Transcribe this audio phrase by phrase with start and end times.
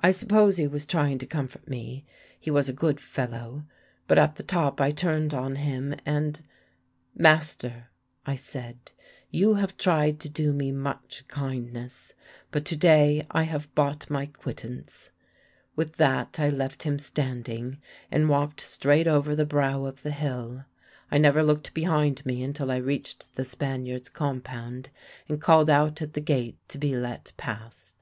[0.00, 2.04] I suppose he was trying to comfort me
[2.38, 3.64] he was a good fellow;
[4.06, 6.40] but at the top I turned on him, and
[7.16, 7.88] 'Master,'
[8.24, 8.92] I said,
[9.32, 12.12] 'you have tried to do me much kindness,
[12.52, 15.10] but to day I have bought my quittance.'
[15.74, 17.78] With that I left him standing
[18.12, 20.66] and walked straight over the brow of the hill.
[21.10, 24.90] I never looked behind me until I reached the Spaniards' compound,
[25.28, 27.94] and called out at the gate to be let pass.